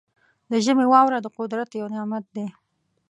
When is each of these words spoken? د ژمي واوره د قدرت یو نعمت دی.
د 0.51 0.51
ژمي 0.65 0.85
واوره 0.89 1.17
د 1.21 1.27
قدرت 1.37 1.69
یو 1.79 1.87
نعمت 1.93 2.25
دی. 2.35 2.47